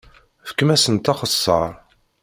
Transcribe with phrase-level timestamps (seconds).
[0.49, 1.69] Fkem-asent axeṣṣar!